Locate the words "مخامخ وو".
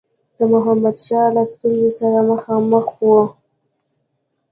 2.31-3.19